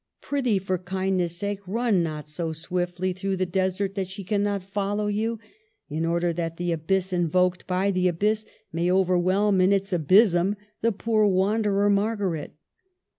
Prithee, 0.19 0.57
for 0.57 0.79
kindness' 0.79 1.37
sake, 1.37 1.59
run 1.67 2.01
not 2.01 2.27
so 2.27 2.53
swiftly 2.53 3.13
through 3.13 3.37
the 3.37 3.45
desert 3.45 3.93
that 3.93 4.09
she 4.09 4.23
cannot 4.23 4.63
follow 4.63 5.05
you... 5.05 5.37
in 5.89 6.07
order 6.07 6.33
that 6.33 6.57
the 6.57 6.71
abyss 6.71 7.13
invoked 7.13 7.67
by 7.67 7.91
the 7.91 8.07
abyss 8.07 8.47
may 8.73 8.87
whelm 8.87 9.61
in 9.61 9.71
its 9.71 9.93
abysm 9.93 10.55
the 10.81 10.91
poor 10.91 11.27
wanderer 11.27 11.87
Marga 11.87 12.31
ret." 12.31 12.55